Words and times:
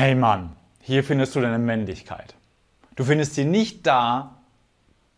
Hey 0.00 0.14
Mann, 0.14 0.56
hier 0.80 1.04
findest 1.04 1.36
du 1.36 1.42
deine 1.42 1.58
Männlichkeit. 1.58 2.34
Du 2.96 3.04
findest 3.04 3.34
sie 3.34 3.44
nicht 3.44 3.86
da, 3.86 4.38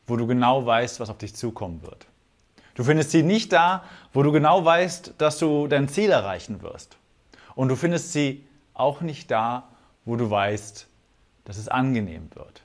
wo 0.09 0.17
du 0.17 0.27
genau 0.27 0.67
weißt, 0.67 0.99
was 0.99 1.09
auf 1.09 1.19
dich 1.19 1.37
zukommen 1.37 1.83
wird. 1.85 2.09
Du 2.75 2.83
findest 2.83 3.13
sie 3.13 3.23
nicht 3.23 3.53
da, 3.53 3.85
wo 4.13 4.25
du 4.25 4.33
genau 4.33 4.65
weißt, 4.65 5.15
dass 5.19 5.39
du 5.39 5.69
dein 5.69 5.89
Ziel 5.89 6.11
erreichen 6.11 6.63
wirst. 6.63 6.97
Und 7.55 7.69
du 7.69 7.77
findest 7.77 8.13
sie 8.13 8.45
auch 8.75 9.03
nicht 9.03 9.31
da, 9.31 9.69
wo 10.05 10.17
du 10.17 10.29
weißt, 10.29 10.89
dass 11.45 11.59
es 11.59 11.69
angenehm 11.69 12.29
wird. 12.35 12.63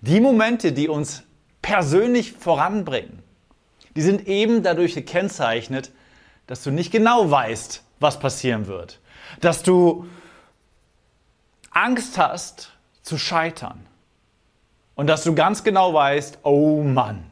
Die 0.00 0.18
Momente, 0.18 0.72
die 0.72 0.88
uns 0.88 1.22
persönlich 1.62 2.32
voranbringen, 2.32 3.22
die 3.94 4.02
sind 4.02 4.26
eben 4.26 4.64
dadurch 4.64 4.94
gekennzeichnet, 4.94 5.92
dass 6.48 6.64
du 6.64 6.72
nicht 6.72 6.90
genau 6.90 7.30
weißt, 7.30 7.84
was 8.00 8.18
passieren 8.18 8.66
wird. 8.66 8.98
Dass 9.40 9.62
du 9.62 10.08
Angst 11.74 12.18
hast 12.18 12.70
zu 13.02 13.18
scheitern. 13.18 13.84
Und 14.94 15.08
dass 15.08 15.24
du 15.24 15.34
ganz 15.34 15.64
genau 15.64 15.92
weißt, 15.92 16.38
oh 16.44 16.82
Mann, 16.82 17.24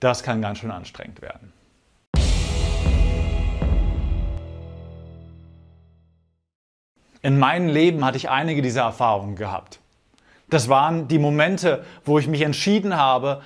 das 0.00 0.24
kann 0.24 0.42
ganz 0.42 0.58
schön 0.58 0.72
anstrengend 0.72 1.22
werden. 1.22 1.52
In 7.22 7.38
meinem 7.38 7.68
Leben 7.68 8.04
hatte 8.04 8.16
ich 8.16 8.28
einige 8.28 8.62
dieser 8.62 8.82
Erfahrungen 8.82 9.36
gehabt. 9.36 9.78
Das 10.50 10.68
waren 10.68 11.06
die 11.06 11.20
Momente, 11.20 11.84
wo 12.04 12.18
ich 12.18 12.26
mich 12.26 12.42
entschieden 12.42 12.96
habe, 12.96 13.42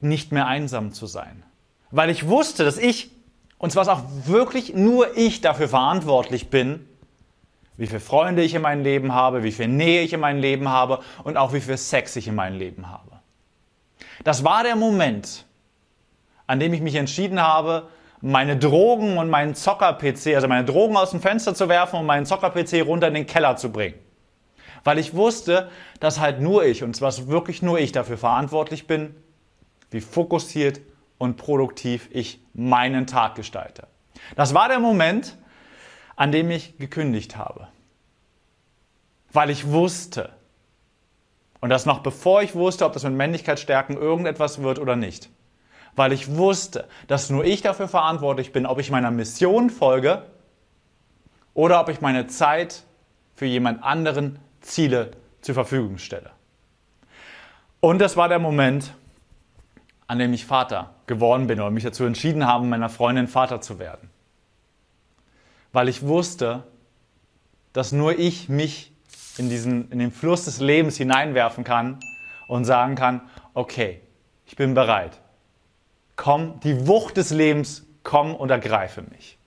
nicht 0.00 0.32
mehr 0.32 0.46
einsam 0.46 0.92
zu 0.92 1.04
sein. 1.04 1.42
Weil 1.90 2.08
ich 2.08 2.26
wusste, 2.26 2.64
dass 2.64 2.78
ich, 2.78 3.10
und 3.58 3.70
zwar 3.70 3.86
auch 3.86 4.02
wirklich 4.24 4.72
nur 4.72 5.14
ich 5.14 5.42
dafür 5.42 5.68
verantwortlich 5.68 6.48
bin, 6.48 6.88
wie 7.76 7.86
viele 7.86 8.00
Freunde 8.00 8.42
ich 8.42 8.54
in 8.54 8.62
meinem 8.62 8.82
Leben 8.82 9.14
habe, 9.14 9.42
wie 9.42 9.52
viel 9.52 9.68
Nähe 9.68 10.02
ich 10.02 10.12
in 10.12 10.20
meinem 10.20 10.40
Leben 10.40 10.68
habe 10.68 11.00
und 11.24 11.36
auch 11.36 11.52
wie 11.52 11.60
viel 11.60 11.76
Sex 11.76 12.16
ich 12.16 12.28
in 12.28 12.34
meinem 12.34 12.58
Leben 12.58 12.90
habe. 12.90 13.20
Das 14.24 14.44
war 14.44 14.62
der 14.62 14.76
Moment, 14.76 15.46
an 16.46 16.60
dem 16.60 16.72
ich 16.74 16.80
mich 16.80 16.94
entschieden 16.94 17.40
habe, 17.40 17.88
meine 18.20 18.56
Drogen 18.56 19.18
und 19.18 19.30
meinen 19.30 19.54
Zocker-PC, 19.54 20.34
also 20.34 20.46
meine 20.46 20.64
Drogen 20.64 20.96
aus 20.96 21.10
dem 21.10 21.20
Fenster 21.20 21.54
zu 21.54 21.68
werfen 21.68 21.98
und 21.98 22.06
meinen 22.06 22.24
Zocker-PC 22.24 22.86
runter 22.86 23.08
in 23.08 23.14
den 23.14 23.26
Keller 23.26 23.56
zu 23.56 23.72
bringen. 23.72 23.98
Weil 24.84 24.98
ich 24.98 25.14
wusste, 25.14 25.70
dass 25.98 26.20
halt 26.20 26.40
nur 26.40 26.64
ich, 26.64 26.82
und 26.82 26.94
zwar 26.94 27.12
wirklich 27.28 27.62
nur 27.62 27.78
ich 27.78 27.92
dafür 27.92 28.18
verantwortlich 28.18 28.86
bin, 28.86 29.14
wie 29.90 30.00
fokussiert 30.00 30.80
und 31.18 31.36
produktiv 31.36 32.08
ich 32.12 32.40
meinen 32.54 33.06
Tag 33.06 33.34
gestalte. 33.34 33.86
Das 34.36 34.54
war 34.54 34.68
der 34.68 34.78
Moment, 34.78 35.36
an 36.22 36.30
dem 36.30 36.52
ich 36.52 36.78
gekündigt 36.78 37.36
habe. 37.36 37.66
Weil 39.32 39.50
ich 39.50 39.72
wusste, 39.72 40.30
und 41.60 41.68
das 41.68 41.84
noch 41.84 41.98
bevor 41.98 42.42
ich 42.42 42.54
wusste, 42.54 42.84
ob 42.84 42.92
das 42.92 43.02
mit 43.02 43.14
Männlichkeitsstärken 43.14 43.96
irgendetwas 43.96 44.62
wird 44.62 44.78
oder 44.78 44.94
nicht. 44.94 45.30
Weil 45.96 46.12
ich 46.12 46.36
wusste, 46.36 46.86
dass 47.08 47.28
nur 47.28 47.44
ich 47.44 47.62
dafür 47.62 47.88
verantwortlich 47.88 48.52
bin, 48.52 48.66
ob 48.66 48.78
ich 48.78 48.92
meiner 48.92 49.10
Mission 49.10 49.68
folge 49.68 50.22
oder 51.54 51.80
ob 51.80 51.88
ich 51.88 52.00
meine 52.00 52.28
Zeit 52.28 52.84
für 53.34 53.46
jemand 53.46 53.82
anderen 53.82 54.38
Ziele 54.60 55.10
zur 55.40 55.56
Verfügung 55.56 55.98
stelle. 55.98 56.30
Und 57.80 57.98
das 57.98 58.16
war 58.16 58.28
der 58.28 58.38
Moment, 58.38 58.94
an 60.06 60.20
dem 60.20 60.32
ich 60.32 60.46
Vater 60.46 60.94
geworden 61.08 61.48
bin 61.48 61.58
oder 61.58 61.72
mich 61.72 61.82
dazu 61.82 62.04
entschieden 62.04 62.46
habe, 62.46 62.64
meiner 62.64 62.90
Freundin 62.90 63.26
Vater 63.26 63.60
zu 63.60 63.80
werden 63.80 64.11
weil 65.72 65.88
ich 65.88 66.02
wusste, 66.02 66.64
dass 67.72 67.92
nur 67.92 68.18
ich 68.18 68.48
mich 68.48 68.92
in, 69.38 69.48
diesen, 69.48 69.90
in 69.90 69.98
den 69.98 70.12
Fluss 70.12 70.44
des 70.44 70.60
Lebens 70.60 70.96
hineinwerfen 70.96 71.64
kann 71.64 72.00
und 72.48 72.64
sagen 72.64 72.94
kann, 72.94 73.22
okay, 73.54 74.00
ich 74.46 74.56
bin 74.56 74.74
bereit. 74.74 75.18
Komm, 76.16 76.60
die 76.60 76.86
Wucht 76.86 77.16
des 77.16 77.30
Lebens, 77.30 77.86
komm 78.02 78.34
und 78.34 78.50
ergreife 78.50 79.02
mich. 79.02 79.38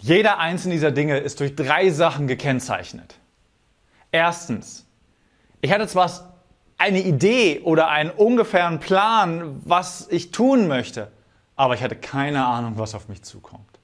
Jeder 0.00 0.38
einzelne 0.38 0.74
dieser 0.74 0.90
Dinge 0.90 1.18
ist 1.18 1.40
durch 1.40 1.56
drei 1.56 1.90
Sachen 1.90 2.28
gekennzeichnet. 2.28 3.16
Erstens, 4.12 4.86
ich 5.60 5.72
hatte 5.72 5.88
zwar 5.88 6.34
eine 6.76 7.00
Idee 7.00 7.60
oder 7.64 7.88
einen 7.88 8.10
ungefähren 8.10 8.78
Plan, 8.78 9.60
was 9.64 10.06
ich 10.10 10.30
tun 10.30 10.68
möchte, 10.68 11.10
aber 11.56 11.74
ich 11.74 11.82
hatte 11.82 11.96
keine 11.96 12.46
Ahnung, 12.46 12.74
was 12.76 12.94
auf 12.94 13.08
mich 13.08 13.22
zukommt. 13.22 13.77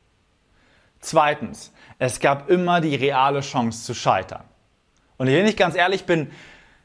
Zweitens, 1.04 1.70
es 1.98 2.18
gab 2.18 2.48
immer 2.48 2.80
die 2.80 2.94
reale 2.94 3.40
Chance 3.40 3.84
zu 3.84 3.94
scheitern. 3.94 4.44
Und 5.18 5.26
wenn 5.26 5.44
ich 5.44 5.56
ganz 5.56 5.76
ehrlich 5.76 6.06
bin, 6.06 6.30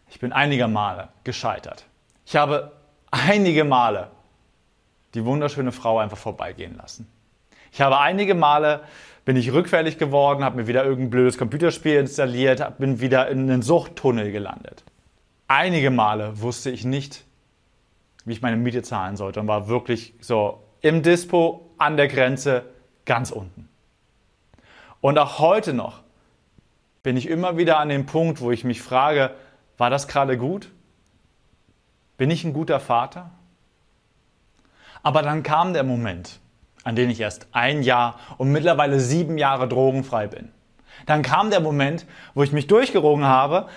ich 0.09 0.19
bin 0.19 0.34
einige 0.34 0.68
Male 0.68 1.07
gescheitert. 1.24 1.85
Ich 2.25 2.35
habe 2.35 2.74
einige 3.12 3.63
Male 3.63 4.12
die 5.13 5.24
wunderschöne 5.24 5.72
Frau 5.72 6.00
einfach 6.00 6.18
vorbeigehen 6.18 6.75
lassen. 6.75 7.07
Ich 7.72 7.80
habe 7.80 7.97
einige 8.00 8.35
Male 8.35 8.81
bin 9.24 9.38
ich 9.38 9.53
rückfällig 9.53 9.97
geworden, 9.97 10.44
habe 10.44 10.57
mir 10.57 10.68
wieder 10.68 10.84
irgendein 10.84 11.12
blödes 11.12 11.38
Computerspiel 11.38 11.96
installiert, 11.96 12.78
bin 12.78 13.00
wieder 13.00 13.30
in 13.30 13.50
einen 13.50 13.62
Suchttunnel 13.62 14.34
gelandet. 14.34 14.84
Einige 15.47 15.91
Male 15.91 16.41
wusste 16.41 16.72
ich 16.72 16.84
nicht, 16.84 17.24
wie 18.25 18.34
ich 18.34 18.41
meine 18.41 18.57
Miete 18.57 18.81
zahlen 18.81 19.16
sollte 19.16 19.40
und 19.40 19.47
war 19.47 19.69
wirklich 19.69 20.13
so 20.19 20.62
im 20.81 21.03
Dispo 21.03 21.72
an 21.78 21.96
der 21.96 22.09
Grenze 22.09 22.66
ganz 23.06 23.31
unten. 23.31 23.69
Und 25.01 25.17
auch 25.17 25.39
heute 25.39 25.73
noch 25.73 26.01
bin 27.03 27.15
ich 27.15 27.27
immer 27.27 27.57
wieder 27.57 27.79
an 27.79 27.89
dem 27.89 28.05
Punkt, 28.05 28.41
wo 28.41 28.51
ich 28.51 28.63
mich 28.63 28.81
frage, 28.81 29.31
war 29.77 29.89
das 29.89 30.07
gerade 30.07 30.37
gut? 30.37 30.69
Bin 32.17 32.29
ich 32.29 32.43
ein 32.43 32.53
guter 32.53 32.79
Vater? 32.79 33.31
Aber 35.01 35.21
dann 35.21 35.43
kam 35.43 35.73
der 35.73 35.83
Moment, 35.83 36.39
an 36.83 36.95
dem 36.95 37.09
ich 37.09 37.21
erst 37.21 37.47
ein 37.53 37.83
Jahr 37.83 38.19
und 38.38 38.51
mittlerweile 38.51 38.99
sieben 38.99 39.38
Jahre 39.38 39.69
drogenfrei 39.69 40.27
bin. 40.27 40.51
Dann 41.05 41.21
kam 41.21 41.49
der 41.49 41.61
Moment, 41.61 42.05
wo 42.33 42.43
ich 42.43 42.51
mich 42.51 42.67
durchgerungen 42.67 43.25
habe 43.25 43.69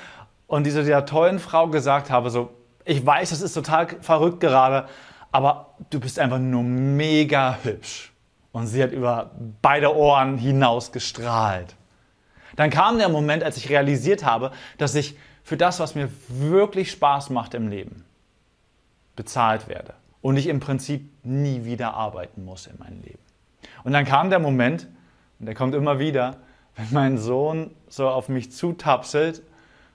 und 0.49 0.65
dieser, 0.65 0.83
dieser 0.83 1.07
tollen 1.07 1.39
Frau 1.39 1.69
gesagt 1.69 2.11
habe, 2.11 2.31
so, 2.31 2.51
ich 2.85 3.07
weiß, 3.07 3.31
das 3.31 3.43
ist 3.43 3.55
total 3.55 3.87
verrückt 4.01 4.41
gerade, 4.41 4.89
aber 5.31 5.75
du 5.91 6.01
bist 6.01 6.19
einfach 6.19 6.41
nur 6.41 6.65
mega 6.65 7.59
hübsch. 7.63 8.12
Und 8.53 8.67
sie 8.67 8.83
hat 8.83 8.93
über 8.93 9.31
beide 9.63 9.97
Ohren 9.97 10.37
hinaus 10.39 10.93
gestrahlt. 10.93 11.75
Dann 12.57 12.71
kam 12.71 12.99
der 12.99 13.09
Moment, 13.09 13.43
als 13.43 13.57
ich 13.57 13.71
realisiert 13.71 14.25
habe, 14.25 14.53
dass 14.79 14.95
ich 14.95 15.17
für 15.43 15.57
das, 15.57 15.81
was 15.81 15.95
mir 15.95 16.11
wirklich 16.29 16.91
Spaß 16.91 17.31
macht 17.31 17.55
im 17.55 17.69
Leben, 17.69 18.05
bezahlt 19.17 19.69
werde. 19.69 19.95
Und 20.21 20.37
ich 20.37 20.47
im 20.47 20.61
Prinzip 20.61 21.11
nie 21.25 21.65
wieder 21.65 21.95
arbeiten 21.95 22.45
muss 22.45 22.67
in 22.67 22.79
meinem 22.79 23.03
Leben. 23.03 23.19
Und 23.85 23.93
dann 23.93 24.05
kam 24.05 24.31
der 24.31 24.39
Moment, 24.39 24.87
und 25.41 25.47
der 25.47 25.55
kommt 25.55 25.75
immer 25.75 25.99
wieder, 25.99 26.37
wenn 26.77 26.87
mein 26.93 27.19
Sohn 27.19 27.75
so 27.89 28.09
auf 28.09 28.29
mich 28.29 28.53
zutapselt 28.53 29.43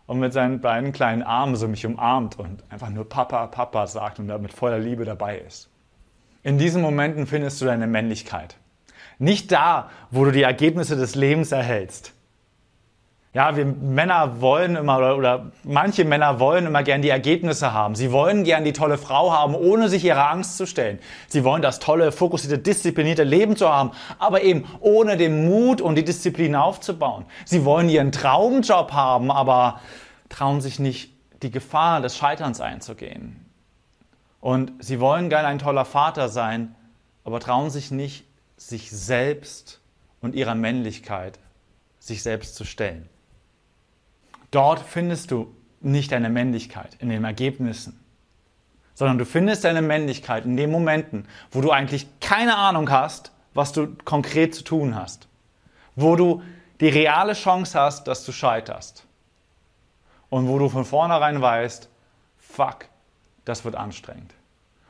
und 0.05 0.19
mit 0.19 0.33
seinen 0.33 0.59
beiden 0.61 0.91
kleinen 0.91 1.23
Armen 1.23 1.55
so 1.55 1.67
mich 1.67 1.85
umarmt 1.85 2.37
und 2.37 2.63
einfach 2.69 2.89
nur 2.89 3.07
Papa, 3.07 3.47
Papa 3.47 3.87
sagt 3.87 4.19
und 4.19 4.27
da 4.27 4.37
mit 4.37 4.53
voller 4.53 4.79
Liebe 4.79 5.05
dabei 5.05 5.37
ist. 5.37 5.69
In 6.43 6.57
diesen 6.57 6.81
Momenten 6.81 7.27
findest 7.27 7.61
du 7.61 7.65
deine 7.65 7.87
Männlichkeit. 7.87 8.55
Nicht 9.19 9.51
da, 9.51 9.89
wo 10.11 10.25
du 10.25 10.31
die 10.31 10.43
Ergebnisse 10.43 10.95
des 10.95 11.15
Lebens 11.15 11.51
erhältst. 11.51 12.13
Ja, 13.33 13.55
wir 13.55 13.65
Männer 13.65 14.41
wollen 14.41 14.75
immer, 14.75 14.97
oder, 14.97 15.17
oder 15.17 15.51
manche 15.63 16.05
Männer 16.05 16.39
wollen 16.39 16.65
immer 16.65 16.81
gern 16.81 17.03
die 17.03 17.09
Ergebnisse 17.09 17.73
haben. 17.73 17.93
Sie 17.93 18.11
wollen 18.11 18.43
gern 18.43 18.63
die 18.63 18.73
tolle 18.73 18.97
Frau 18.97 19.31
haben, 19.31 19.53
ohne 19.53 19.89
sich 19.89 20.03
ihrer 20.05 20.31
Angst 20.31 20.57
zu 20.57 20.65
stellen. 20.65 20.97
Sie 21.27 21.43
wollen 21.43 21.61
das 21.61 21.79
tolle, 21.79 22.11
fokussierte, 22.11 22.57
disziplinierte 22.57 23.23
Leben 23.23 23.55
zu 23.55 23.69
haben, 23.69 23.91
aber 24.17 24.41
eben 24.41 24.65
ohne 24.79 25.17
den 25.17 25.45
Mut 25.45 25.81
und 25.81 25.95
die 25.95 26.03
Disziplin 26.03 26.55
aufzubauen. 26.55 27.25
Sie 27.45 27.63
wollen 27.63 27.89
ihren 27.89 28.11
Traumjob 28.11 28.93
haben, 28.93 29.29
aber 29.29 29.81
trauen 30.29 30.61
sich 30.61 30.79
nicht, 30.79 31.11
die 31.43 31.51
Gefahr 31.51 32.01
des 32.01 32.17
Scheiterns 32.17 32.59
einzugehen. 32.59 33.46
Und 34.39 34.71
sie 34.83 34.99
wollen 34.99 35.29
gerne 35.29 35.47
ein 35.47 35.59
toller 35.59 35.85
Vater 35.85 36.29
sein, 36.29 36.75
aber 37.23 37.39
trauen 37.39 37.69
sich 37.69 37.91
nicht, 37.91 38.25
sich 38.55 38.91
selbst 38.91 39.81
und 40.21 40.35
ihrer 40.35 40.55
Männlichkeit 40.55 41.39
sich 41.99 42.23
selbst 42.23 42.55
zu 42.55 42.63
stellen. 42.63 43.09
Dort 44.51 44.79
findest 44.79 45.31
du 45.31 45.53
nicht 45.81 46.11
deine 46.11 46.29
Männlichkeit 46.29 46.95
in 46.99 47.09
den 47.09 47.23
Ergebnissen, 47.23 47.99
sondern 48.93 49.17
du 49.17 49.25
findest 49.25 49.63
deine 49.63 49.81
Männlichkeit 49.81 50.45
in 50.45 50.57
den 50.57 50.71
Momenten, 50.71 51.27
wo 51.51 51.61
du 51.61 51.71
eigentlich 51.71 52.07
keine 52.19 52.55
Ahnung 52.55 52.89
hast, 52.89 53.31
was 53.53 53.73
du 53.73 53.95
konkret 54.05 54.55
zu 54.55 54.63
tun 54.63 54.95
hast, 54.95 55.27
wo 55.95 56.15
du 56.15 56.41
die 56.79 56.89
reale 56.89 57.33
Chance 57.33 57.79
hast, 57.79 58.07
dass 58.07 58.25
du 58.25 58.31
scheiterst 58.31 59.05
und 60.29 60.47
wo 60.47 60.57
du 60.59 60.69
von 60.69 60.85
vornherein 60.85 61.41
weißt, 61.41 61.89
fuck, 62.37 62.85
das 63.47 63.65
wird 63.65 63.75
anstrengend. 63.75 64.33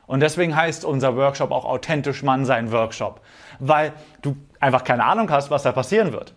Und 0.06 0.20
deswegen 0.20 0.56
heißt 0.56 0.84
unser 0.84 1.16
Workshop 1.16 1.50
auch 1.50 1.66
authentisch 1.66 2.22
Mann 2.22 2.46
sein 2.46 2.72
Workshop, 2.72 3.20
weil 3.58 3.92
du 4.22 4.36
einfach 4.58 4.82
keine 4.82 5.04
Ahnung 5.04 5.30
hast, 5.30 5.50
was 5.50 5.62
da 5.62 5.72
passieren 5.72 6.12
wird. 6.12 6.34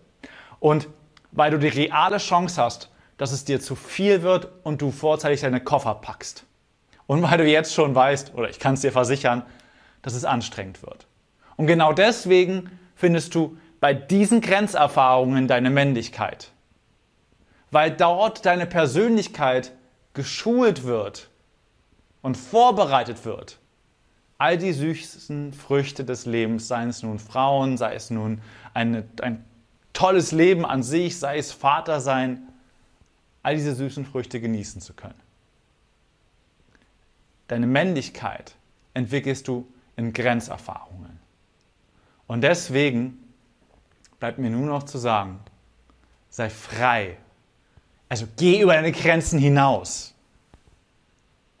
Und 0.60 0.88
weil 1.30 1.50
du 1.50 1.58
die 1.58 1.68
reale 1.68 2.18
Chance 2.18 2.60
hast, 2.62 2.90
dass 3.16 3.32
es 3.32 3.44
dir 3.44 3.60
zu 3.60 3.74
viel 3.74 4.22
wird 4.22 4.48
und 4.62 4.82
du 4.82 4.90
vorzeitig 4.90 5.40
deine 5.40 5.60
Koffer 5.60 5.94
packst. 5.94 6.44
Und 7.06 7.22
weil 7.22 7.38
du 7.38 7.46
jetzt 7.46 7.74
schon 7.74 7.94
weißt, 7.94 8.34
oder 8.34 8.50
ich 8.50 8.58
kann 8.58 8.74
es 8.74 8.82
dir 8.82 8.92
versichern, 8.92 9.42
dass 10.02 10.14
es 10.14 10.24
anstrengend 10.24 10.82
wird. 10.82 11.06
Und 11.56 11.66
genau 11.66 11.92
deswegen 11.92 12.70
findest 12.94 13.34
du 13.34 13.56
bei 13.80 13.94
diesen 13.94 14.40
Grenzerfahrungen 14.40 15.48
deine 15.48 15.70
Männlichkeit. 15.70 16.52
Weil 17.70 17.90
dort 17.90 18.44
deine 18.44 18.66
Persönlichkeit 18.66 19.72
geschult 20.12 20.84
wird 20.84 21.30
und 22.22 22.36
vorbereitet 22.36 23.24
wird. 23.24 23.58
All 24.38 24.56
die 24.56 24.72
süßen 24.72 25.52
Früchte 25.52 26.04
des 26.04 26.26
Lebens, 26.26 26.68
seien 26.68 26.88
es 26.88 27.02
nun 27.02 27.18
Frauen, 27.18 27.76
sei 27.76 27.94
es 27.94 28.10
nun 28.10 28.40
eine, 28.74 29.04
ein 29.20 29.44
tolles 29.92 30.32
Leben 30.32 30.64
an 30.64 30.82
sich, 30.82 31.18
sei 31.18 31.38
es 31.38 31.52
Vater 31.52 32.00
sein, 32.00 32.48
all 33.42 33.56
diese 33.56 33.74
süßen 33.74 34.06
Früchte 34.06 34.40
genießen 34.40 34.80
zu 34.80 34.94
können. 34.94 35.20
Deine 37.48 37.66
Männlichkeit 37.66 38.54
entwickelst 38.94 39.46
du 39.46 39.66
in 39.96 40.12
Grenzerfahrungen. 40.12 41.18
Und 42.26 42.40
deswegen 42.40 43.18
bleibt 44.18 44.38
mir 44.38 44.50
nur 44.50 44.66
noch 44.66 44.84
zu 44.84 44.98
sagen, 44.98 45.40
sei 46.30 46.48
frei. 46.48 47.18
Also 48.08 48.26
geh 48.36 48.60
über 48.60 48.74
deine 48.74 48.92
Grenzen 48.92 49.38
hinaus 49.38 50.14